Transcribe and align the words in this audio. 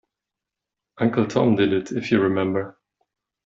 Uncle 0.97 1.27
Tom 1.27 1.55
did 1.55 1.71
it, 1.71 1.91
if 1.91 2.09
you 2.11 2.19
remember. 2.19 2.75